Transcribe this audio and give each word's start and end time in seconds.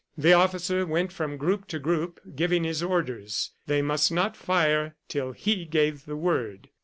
The 0.17 0.33
officer 0.33 0.83
went 0.83 1.11
from 1.11 1.37
group 1.37 1.67
to 1.67 1.77
group 1.77 2.19
giving 2.35 2.63
his 2.63 2.81
orders. 2.81 3.51
They 3.67 3.83
must 3.83 4.11
not 4.11 4.35
fire 4.35 4.95
till 5.07 5.31
he 5.31 5.63
gave 5.63 6.05
the 6.05 6.17
word. 6.17 6.69